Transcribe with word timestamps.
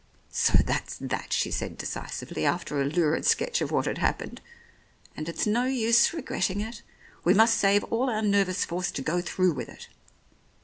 "So 0.31 0.53
that's 0.65 0.97
that," 0.97 1.31
she 1.31 1.51
said 1.51 1.77
decisively, 1.77 2.43
after 2.43 2.81
a 2.81 2.85
lurid 2.85 3.23
sketch 3.23 3.61
of 3.61 3.69
what 3.69 3.85
had 3.85 3.99
happened, 3.99 4.41
"and 5.15 5.29
it's 5.29 5.45
no 5.45 5.65
use 5.65 6.11
re 6.11 6.23
gretting 6.23 6.59
it. 6.59 6.81
We 7.23 7.35
must 7.35 7.55
save 7.59 7.83
all 7.83 8.09
our 8.09 8.23
nervous 8.23 8.65
force 8.65 8.89
to 8.93 9.03
go 9.03 9.21
through 9.21 9.53
with 9.53 9.69
it." 9.69 9.89